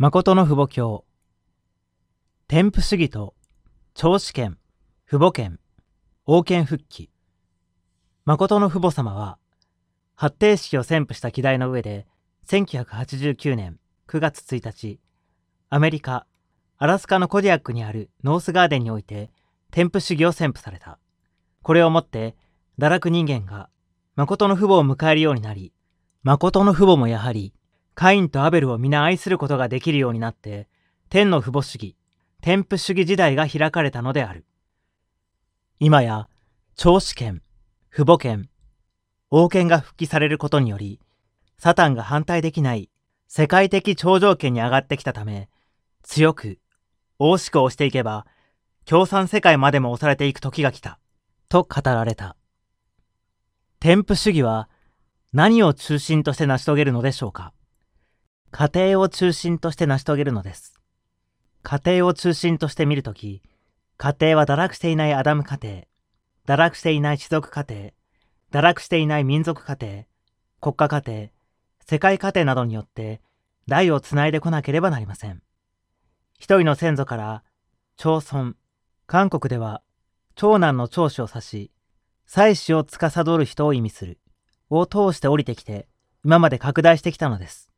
[0.00, 1.04] 誠の父母教。
[2.46, 3.34] 天賦主義と、
[3.94, 4.56] 長子権、
[5.10, 5.58] 父母権、
[6.24, 7.10] 王権復帰。
[8.24, 9.38] 誠の父母様は、
[10.14, 12.06] 発定式を宣布した議題の上で、
[12.46, 15.00] 1989年9月1日、
[15.68, 16.26] アメリカ、
[16.76, 19.32] アラスカのコディアックにあるノースガーデンにおいて、
[19.72, 21.00] 天賦主義を宣布された。
[21.62, 22.36] これをもって、
[22.78, 23.68] 堕落人間が、
[24.14, 25.72] 誠の父母を迎えるようになり、
[26.22, 27.52] 誠の父母もやはり、
[27.98, 30.68] カインとアベルを皆愛することができるようになって、
[31.08, 31.96] 天の父母主義、
[32.40, 34.46] 天賦主義時代が開かれたのである。
[35.80, 36.28] 今や、
[36.76, 37.42] 長子権、
[37.90, 38.50] 父母権、
[39.30, 41.00] 王権が復帰されることにより、
[41.58, 42.88] サタンが反対できない
[43.26, 45.48] 世界的頂上権に上がってきたため、
[46.04, 46.60] 強く、
[47.18, 48.28] 大しく押していけば、
[48.84, 51.00] 共産世界までも押されていく時が来た、
[51.48, 52.36] と語られた。
[53.80, 54.68] 天賦主義は
[55.32, 57.52] 何を中心として成し遂げるのでしょうか？
[58.50, 60.80] 家庭を中心として成し遂げるのです。
[61.62, 63.42] 家庭を中心として見るとき、
[63.98, 65.82] 家庭は堕落していないアダム家庭、
[66.46, 67.90] 堕落していない士族家庭、
[68.50, 70.04] 堕落していない民族家庭、
[70.60, 71.28] 国家家庭、
[71.86, 73.20] 世界家庭などによって
[73.66, 75.42] 代をつないでこなければなりません。
[76.38, 77.42] 一人の先祖から
[77.96, 78.54] 長孫、
[79.06, 79.82] 韓国では
[80.36, 81.70] 長男の長子を指し、
[82.26, 84.18] 妻子を司る人を意味する、
[84.70, 85.88] を通して降りてきて、
[86.24, 87.68] 今まで拡大してきたのです。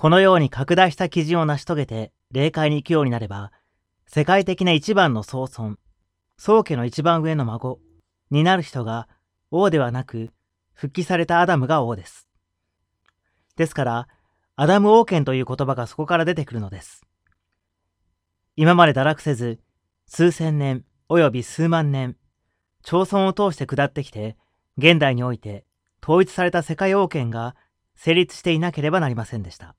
[0.00, 3.52] このように拡大した基準を成し遂げて霊界に行くようになれば、
[4.06, 5.76] 世界的な一番の総孫、
[6.38, 7.80] 宗家の一番上の孫
[8.30, 9.08] になる人が
[9.50, 10.30] 王ではなく、
[10.72, 12.30] 復帰されたアダムが王です。
[13.56, 14.08] ですから、
[14.56, 17.02] アダム王権という言葉がそこから出てくるのです。
[18.56, 19.60] 今まで堕落せず、
[20.06, 22.16] 数千年及び数万年、
[22.84, 24.38] 町村を通して下ってきて、
[24.78, 25.66] 現代において
[26.02, 27.54] 統一された世界王権が
[27.96, 29.74] 成立していなければなりませんでした。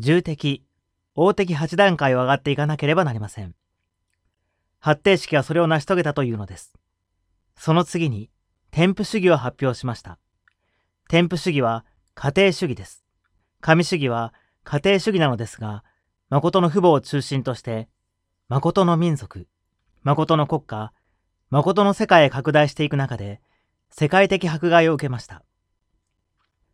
[0.00, 0.64] 重敵、
[1.14, 3.54] 大敵8段階を上がっていかなければなりません。
[4.78, 6.72] 発定式はそれを成し遂げたというのです。
[7.56, 8.30] その次に、
[8.70, 10.18] 添付主義を発表しました。
[11.08, 13.04] 添付主義は家庭主義です。
[13.60, 14.32] 神主義は
[14.62, 15.82] 家庭主義なのですが、
[16.30, 17.88] 誠の父母を中心として、
[18.48, 19.48] 誠の民族、
[20.02, 20.92] 誠の国家、
[21.50, 23.40] 誠の世界へ拡大していく中で、
[23.90, 25.42] 世界的迫害を受けました。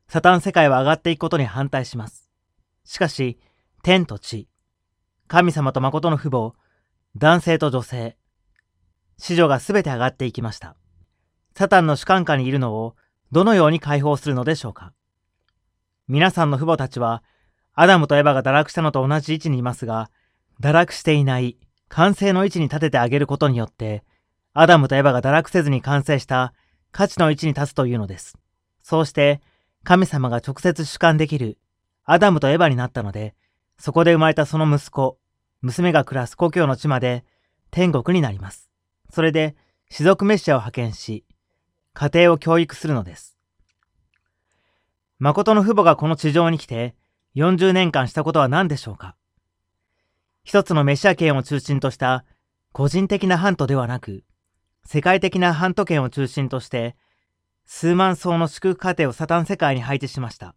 [0.08, 2.23] サタン世界は上がっていくことに反対します。
[2.84, 3.38] しかし、
[3.82, 4.48] 天と地、
[5.26, 6.52] 神様と誠の父母、
[7.16, 8.16] 男性と女性、
[9.18, 10.76] 子女がすべて上がっていきました。
[11.56, 12.96] サタンの主管下にいるのを
[13.32, 14.92] どのように解放するのでしょうか
[16.08, 17.22] 皆さんの父母たちは、
[17.72, 20.10] アダムとエヴァが堕落したのと同じ位置にいますが、
[20.60, 21.56] 堕落していない
[21.88, 24.04] 完成の位置に立ててあげることによって、
[24.52, 26.52] アダムとエヴァが堕落せずに完成した
[26.92, 28.36] 価値の位置に立つというのです。
[28.82, 29.40] そうして、
[29.82, 31.58] 神様が直接主管できる
[32.04, 33.34] アダムとエヴァになったので、
[33.78, 35.18] そこで生まれたその息子、
[35.62, 37.24] 娘が暮らす故郷の地まで
[37.70, 38.70] 天国になります。
[39.10, 39.56] それで、
[39.90, 41.24] 士族メシアを派遣し、
[41.94, 43.36] 家庭を教育するのです。
[45.18, 46.94] 誠の父母がこの地上に来て、
[47.36, 49.16] 40年間したことは何でしょうか
[50.44, 52.24] 一つのメシア権を中心とした
[52.72, 54.24] 個人的なハントではなく、
[54.84, 56.96] 世界的なハント権を中心として、
[57.64, 60.54] 数万層の祝福家庭をサタン世界に配置しました。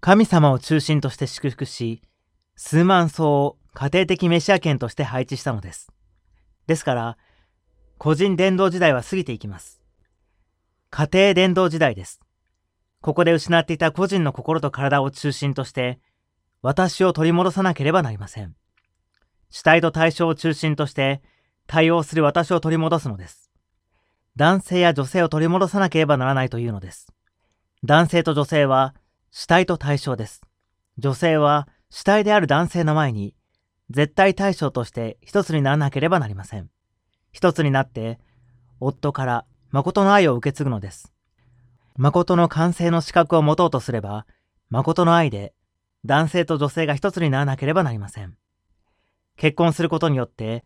[0.00, 2.02] 神様を中心として祝福し、
[2.56, 5.92] 数万層を家庭的メシア権として配置したのです。
[6.66, 7.18] ですから、
[7.98, 9.82] 個人伝道時代は過ぎていきます。
[10.88, 12.20] 家庭伝道時代です。
[13.02, 16.00] ここで失っていた個人の心と体を中心として、
[16.62, 18.54] 私を取り戻さなければなりません。
[19.50, 21.22] 主体と対象を中心として、
[21.66, 23.50] 対応する私を取り戻すのです。
[24.36, 27.12] 男性や女性を取り戻さなければならないというのです。
[27.84, 28.94] 男性と女性は、
[29.30, 30.42] 主体と対象です。
[30.98, 33.34] 女性は主体である男性の前に
[33.90, 36.70] 絶対対象として一つにならなければなりません。
[37.32, 38.18] 一つになって
[38.80, 41.12] 夫から誠の愛を受け継ぐのです。
[41.96, 44.26] 誠の完成の資格を持とうとすれば
[44.68, 45.54] 誠の愛で
[46.04, 48.36] 男性と女性が一つにならなければなりません。
[49.36, 50.64] 結婚することによって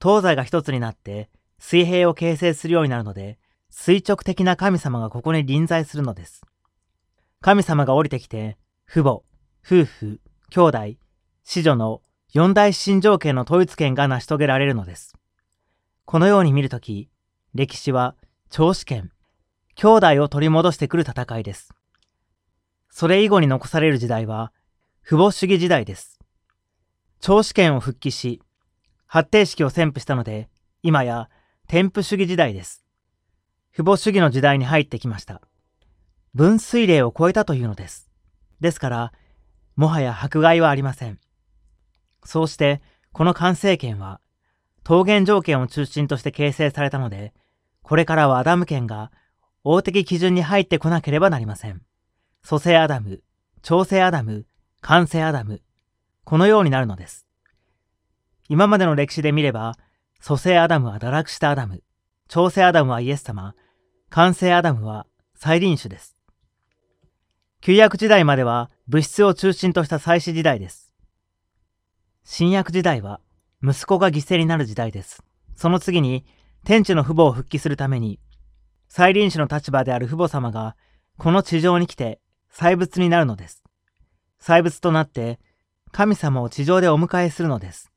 [0.00, 3.38] 東西が一つになって水平を形成するようになるので
[3.70, 6.42] 垂直的な神様がここに臨在するのです。
[7.42, 9.22] 神様が降りてきて、父母、
[9.64, 10.20] 夫婦、
[10.50, 10.78] 兄弟、
[11.42, 12.02] 子女の
[12.32, 15.14] 四大新条件の統一権が成し遂げられるのです。
[16.04, 17.08] このように見るとき、
[17.54, 18.14] 歴史は
[18.50, 19.10] 長子権、
[19.74, 21.72] 兄弟を取り戻してくる戦いです。
[22.90, 24.52] それ以後に残される時代は、
[25.02, 26.18] 父母主義時代です。
[27.20, 28.42] 長子権を復帰し、
[29.06, 30.50] 発定式を宣布したので、
[30.82, 31.30] 今や
[31.68, 32.84] 添付主義時代です。
[33.72, 35.40] 父母主義の時代に入ってきました。
[36.34, 38.08] 分水嶺を超えたというのです。
[38.60, 39.12] ですから、
[39.76, 41.18] もはや迫害はありません。
[42.24, 42.82] そうして、
[43.12, 44.20] この完成権は、
[44.88, 47.32] 桃源条件を中心として形成されたので、
[47.82, 49.10] これからはアダム権が
[49.62, 51.82] 法的基準に入ってこなければなりません。
[52.42, 53.22] 蘇生アダム、
[53.62, 54.46] 調整アダム、
[54.80, 55.62] 完成アダム、
[56.24, 57.26] このようになるのです。
[58.48, 59.76] 今までの歴史で見れば、
[60.20, 61.82] 蘇生アダムは堕落したアダム、
[62.28, 63.54] 長成アダムはイエス様、
[64.08, 66.16] 完成アダムは再臨主です。
[67.62, 70.94] 旧約時代までは物質を中心とした祭祀時代です。
[72.24, 73.20] 新約時代は
[73.62, 75.22] 息子が犠牲になる時代です。
[75.56, 76.24] その次に
[76.64, 78.18] 天地の父母を復帰するために、
[78.88, 80.74] 再臨主の立場である父母様が
[81.18, 82.18] この地上に来て
[82.48, 83.62] 祭物になるのです。
[84.38, 85.38] 祭物となって
[85.92, 87.92] 神様を地上でお迎えするのです。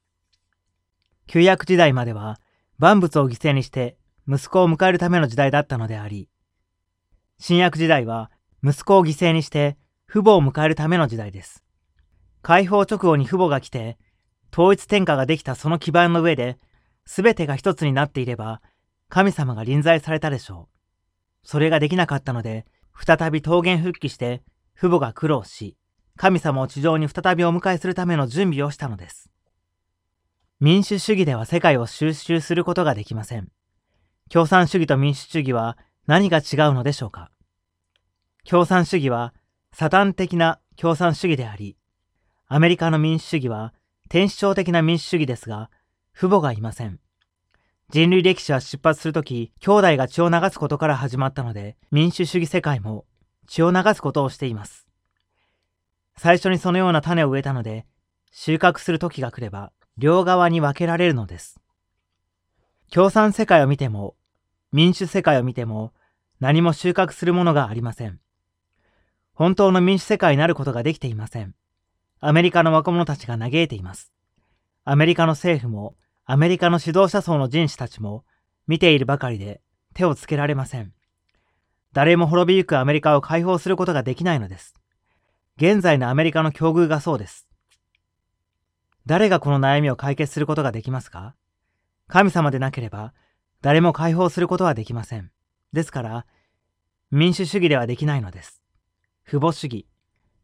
[1.26, 2.38] 旧約時代までは
[2.80, 3.96] 万物を犠牲にして
[4.28, 6.28] 息子を迎えるための時代だったのであり、
[7.40, 8.30] 新約時代は
[8.64, 9.78] 息子を犠牲にして
[10.08, 11.64] 父母を迎えるための時代です。
[12.44, 13.98] 解放直後に父母が来て、
[14.52, 16.60] 統一天下ができたその基盤の上で、
[17.06, 18.62] 全てが一つになっていれば、
[19.10, 20.70] 神様が臨在されたでしょ
[21.44, 21.48] う。
[21.48, 24.44] それができなかったので、再び桃源復帰して、
[24.76, 25.78] 父母が苦労し、
[26.16, 29.32] 神様を地上に再びお迎えするための準備をしたのです。
[30.60, 33.50] 民主主義では世界を収集することができません。
[34.30, 35.78] 共産主義と民主主義は
[36.08, 36.44] 何が違う
[36.74, 37.32] のでしょうか
[38.50, 39.34] 共産主義は
[39.72, 41.78] サタン的な共産主義であり、
[42.48, 43.74] アメリカの民主主義は
[44.10, 45.70] 天使長的な民主主義ですが、
[46.14, 47.00] 父母がいません。
[47.90, 53.06] 人類歴史は出発するとき、兄弟が血を流すことから始まったので、民主主義世界も
[53.48, 54.88] 血を流すことをしています。
[56.18, 57.86] 最初にそのような種を植えたので、
[58.32, 61.60] 収穫する時が来れば、両側に分けられるのです。
[62.92, 64.16] 共産世界を見ても、
[64.72, 65.94] 民主世界を見ても、
[66.40, 68.20] 何も収穫するものがありません。
[69.34, 71.56] 本当の民主世界になることができていません。
[72.20, 74.12] アメリカの若者たちが嘆いています。
[74.86, 75.96] アメリカの政府も、
[76.26, 78.24] アメリカの指導者層の人士たちも、
[78.68, 79.62] 見ているばかりで
[79.94, 80.94] 手をつけられません。
[81.92, 84.74] 誰も滅びゆくアメリカを解放することができないのです。
[85.58, 87.48] 現在のアメリカの境遇がそうです。
[89.06, 91.36] 誰がこの悩みを解決することができますか？
[92.08, 93.14] 神様でなければ、
[93.62, 95.30] 誰も解放することはできません。
[95.74, 96.26] ですから、
[97.12, 98.63] 民主主義ではできないのです。
[99.26, 99.88] 父母主義、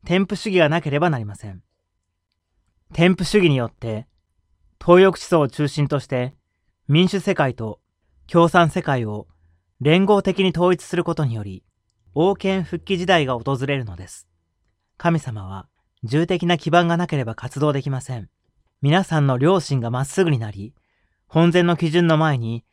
[0.05, 1.61] 添付主義がなければなりません。
[2.93, 4.07] 添付主義によって、
[4.83, 6.33] 東翼思想を中心として
[6.87, 7.79] 民主世界と
[8.27, 9.27] 共産世界を
[9.81, 11.63] 連合的に統一することにより、
[12.15, 14.27] 王権復帰時代が訪れるのです。
[14.97, 15.67] 神様は
[16.03, 18.29] 重的な基盤がなければ活動できません。
[18.81, 20.73] 皆さんの良心がまっすぐになり、
[21.27, 22.65] 本然の基準の前に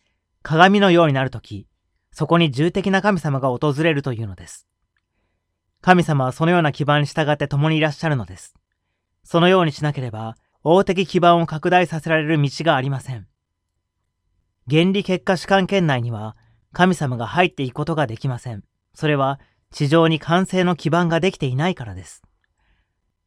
[0.43, 1.67] 鏡のようになるとき、
[2.13, 4.67] そこに重的な神様が訪れるというのです。
[5.81, 8.55] 神様はそのような基盤に従って共にいらっしゃるのです。
[9.23, 13.27] そのようにしなければ、王的基盤を拡大させられる道がありません。
[14.69, 16.37] 原理結果主観圏内には、
[16.73, 18.65] 神様が入っていくことができません。
[18.95, 19.39] それは、
[19.71, 22.23] 地上に完成の基盤ができていないからです。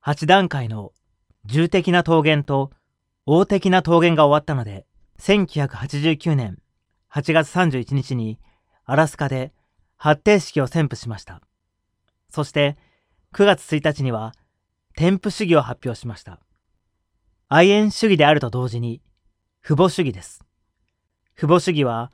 [0.04, 0.94] 8段階の
[1.46, 2.72] 重的な桃源と
[3.26, 4.86] 王的な桃源が終わったので、
[5.20, 6.58] 1989年
[7.12, 8.40] 8月31日に
[8.86, 9.54] アラスカで
[9.98, 11.42] 発展式を宣布しました。
[12.30, 12.78] そして
[13.34, 14.34] 9月1日には
[14.96, 16.40] 添付主義を発表しました。
[17.48, 19.02] 愛縁主義であると同時に
[19.64, 20.44] 父母主義です。
[21.36, 22.12] 父母主義は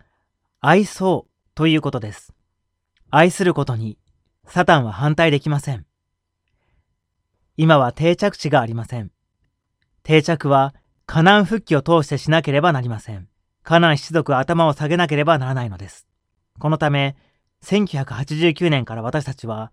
[0.61, 2.33] 愛そうということです。
[3.11, 3.97] 愛することに
[4.47, 5.85] サタンは反対できません。
[7.57, 9.11] 今は定着地がありません。
[10.03, 10.75] 定着は
[11.05, 13.27] カナン復帰を通してしなければなりません。
[13.63, 16.07] カナン士族は頭を下げなければならないのです。
[16.59, 17.15] このため、
[17.63, 19.71] 1989年から私たちは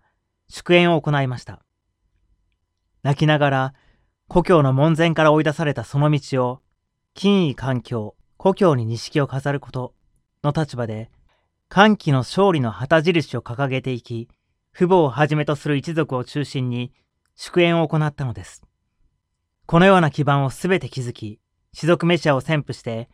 [0.55, 1.63] 祝宴を行いました。
[3.01, 3.73] 泣きながら、
[4.27, 6.61] 故郷の門前から追い出されたその道を、
[7.15, 9.95] 金位環境、故郷に錦を飾ること
[10.43, 11.09] の立場で、
[11.69, 14.29] 歓喜の勝利の旗印を掲げていき、
[14.75, 16.93] 父母をはじめとする一族を中心に
[17.35, 18.61] 祝宴を行ったのです。
[19.65, 21.39] このような基盤をすべて築き、
[21.73, 23.09] 士族メシアを宣布して、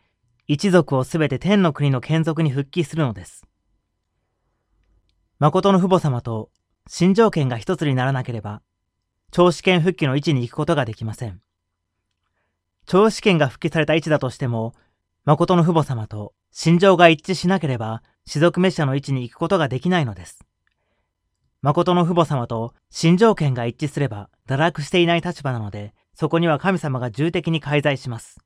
[0.46, 3.46] 一族をすべて天の国の眷属に復帰するのです。
[5.38, 6.50] 誠の父母様と
[6.92, 8.62] 新条件が一つにならなければ、
[9.30, 11.40] 超試験復帰の位置に行くことができません。
[12.84, 14.74] 超試験が復帰された位置だとしても、
[15.24, 20.44] 誠の父母様と心情が一致しなければ、士族滅者の位置に行くことができないのです。
[21.62, 28.40] 誠の父母様と心条件が一致すれば、堕落していない立場なので、そこには神様が重的に介在します。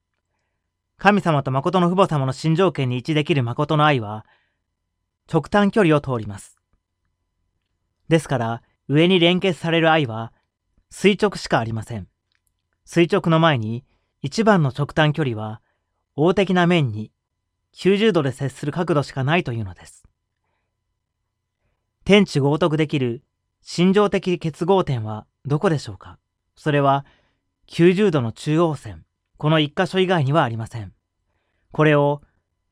[0.99, 4.27] 神様と誠の父母様の心条件に一致できる誠の愛は、
[5.33, 6.54] 直端距離を通ります。
[8.09, 10.33] ですから、上に連結される愛は、
[10.91, 12.07] 垂直しかありません。
[12.85, 13.85] 垂直の前に
[14.23, 15.61] 一番の直端距離は、
[16.17, 17.11] 大的な面に
[17.75, 20.05] 90度で接する角度しかないというのです。
[22.05, 23.25] 天地合得できる
[23.63, 26.19] 心情的結合点はどこでしょうか？
[26.55, 27.07] それは
[27.69, 29.07] 90度の中央線、
[29.39, 30.93] この一箇所以外にはありません。
[31.73, 32.21] これを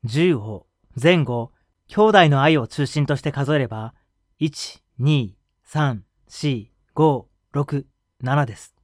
[0.05, 0.67] 10を
[1.01, 1.51] 前後、
[1.87, 3.95] 兄弟の愛を中心として数えれば、
[4.39, 5.31] 1、2、
[5.67, 7.85] 3、4、5、6、
[8.23, 8.75] 7です。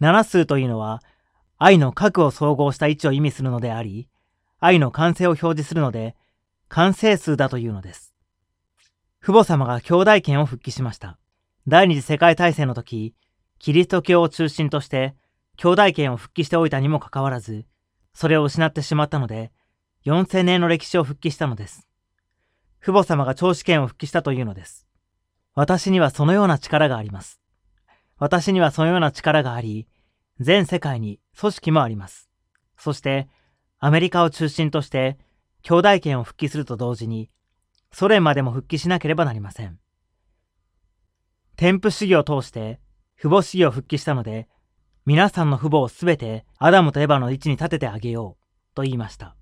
[0.00, 1.02] 7数というのは、
[1.58, 4.08] 愛の核を総合した位置を意味するのであり、
[4.58, 6.16] 愛の完成を表示するので、
[6.68, 8.14] 完成数だというのです。
[9.22, 11.18] 父母様が兄弟権を復帰しました。
[11.66, 13.14] 第二次世界大戦の時、
[13.58, 15.14] キリスト教を中心として
[15.56, 17.66] 兄弟権を復帰しておいたにもかかわらず、
[18.14, 19.52] それを失ってしまったので、
[20.06, 21.86] 4000年の歴史を復帰したのです。
[22.80, 24.86] 父母様が長子権を復帰したというのです。
[25.54, 27.40] 私にはそのような力があります。
[28.18, 29.88] 私にはそのような力があり、
[30.38, 32.30] 全世界に組織もあります。
[32.78, 33.28] そして、
[33.78, 35.18] アメリカを中心として、
[35.62, 37.30] 兄弟権を復帰すると同時に、
[37.92, 39.78] ソ連までも復帰しなければなりません。
[41.56, 42.80] 添付主義を通して、
[43.18, 44.48] 父母主義を復帰したので、
[45.04, 49.34] 皆さんの父母をすべてアダムとエヴァの位置に立ててあげよう、と言いました。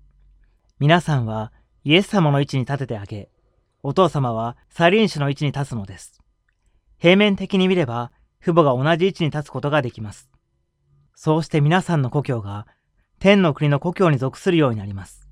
[0.79, 3.29] 皆さんはイエス様の位置に立ててあげ、
[3.81, 6.21] お父様はサリン種の位置に立つのです。
[6.97, 10.29] 平面的に見れば、父母が同じ位置に立つことができます。
[11.15, 12.65] そうして皆さんの故郷が
[13.19, 15.27] 天の国の故郷に属するようになります。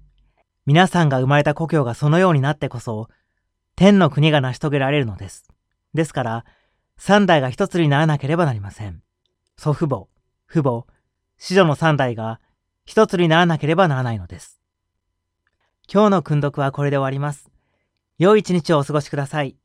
[0.66, 3.08] 皆さんが生まれた故郷がそのようになってこそ、
[3.76, 5.48] 天の国が成し遂げられるのです。
[5.94, 6.46] ですから、
[6.98, 9.02] 三代が一つにならなければなりません。
[9.58, 10.08] 祖父母、
[10.48, 10.86] 父母、
[11.38, 12.42] 子女の三代が
[12.86, 14.60] 一つにならなければならないのです。
[15.92, 17.50] 今日の訓読はこれで終わります。
[18.20, 19.56] 良い一日をお過ごしください。